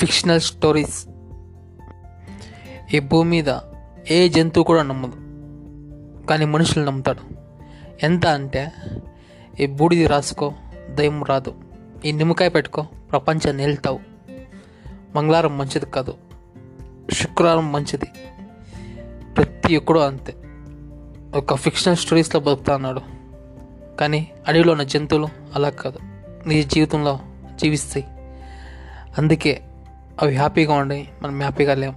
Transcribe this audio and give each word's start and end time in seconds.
Fictional 0.00 0.40
stories 0.40 1.06
ఈ 2.94 2.98
భూమి 2.98 3.30
మీద 3.30 3.58
ఏ 4.10 4.28
జంతువు 4.28 4.64
కూడా 4.64 4.82
నమ్మదు. 4.82 5.12
కానీ 6.26 6.44
మనుషులు 6.44 6.84
నమ్ముతాడు 6.84 7.20
ఎంత 8.02 8.26
అంటే 8.26 8.72
ఈ 9.60 9.66
బూడిది 9.66 10.06
రాసుకో 10.06 10.52
దయ్యం 10.90 11.22
రాదు. 11.22 11.54
ఈ 12.04 12.12
నిమ్మకాయ 12.12 12.48
పెట్టుకో 12.48 12.82
ప్రపంచాన్ని 12.82 13.62
వెళ్తావు 13.62 14.00
మంగళవారం 15.14 15.58
మంచిది 15.58 15.86
కాదు. 15.86 16.14
శుక్రవారం 17.12 17.72
మంచిది. 17.72 18.06
ప్రతి 19.36 19.76
ఒక్కడు 19.76 20.00
అంతే. 20.00 20.34
ఒక 21.38 21.54
ఫిక్షనల్ 21.54 21.96
స్టోరీస్లో 21.96 22.40
బతుకుతా 22.40 22.74
అన్నాడు 22.74 23.00
కానీ 24.00 24.30
అడవిలో 24.48 24.72
ఉన్న 24.72 24.82
జంతువులు 24.82 25.28
అలా 25.54 25.70
కాదు. 25.70 25.98
నీ 26.48 26.62
జీవితంలో 26.62 27.18
జీవిస్తాయి. 27.56 28.06
అందుకే 29.18 29.62
అవి 30.22 30.34
హ్యాపీగా 30.36 30.74
ఉండి 30.74 31.08
మనం 31.22 31.34
హ్యాపీగా 31.40 31.74
లేం. 31.74 31.94